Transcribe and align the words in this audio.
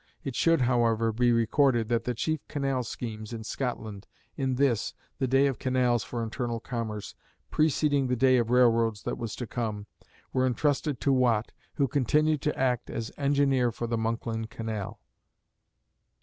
It 0.23 0.35
should, 0.35 0.61
however, 0.61 1.11
be 1.11 1.31
recorded 1.31 1.87
that 1.89 2.05
the 2.05 2.15
chief 2.15 2.39
canal 2.47 2.81
schemes 2.83 3.33
in 3.33 3.43
Scotland 3.43 4.07
in 4.35 4.55
this, 4.55 4.95
the 5.19 5.27
day 5.27 5.45
of 5.45 5.59
canals 5.59 6.03
for 6.03 6.23
internal 6.23 6.59
commerce, 6.59 7.13
preceding 7.51 8.07
the 8.07 8.15
day 8.15 8.37
of 8.39 8.49
railroads 8.49 9.03
that 9.03 9.19
was 9.19 9.35
to 9.35 9.45
come, 9.45 9.85
were 10.33 10.47
entrusted 10.47 10.99
to 11.01 11.13
Watt, 11.13 11.51
who 11.75 11.87
continued 11.87 12.41
to 12.41 12.59
act 12.59 12.89
as 12.89 13.11
engineer 13.15 13.71
for 13.71 13.85
the 13.85 13.95
Monkland 13.95 14.49
Canal. 14.49 14.99